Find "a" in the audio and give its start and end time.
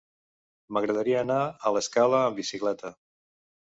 1.71-1.77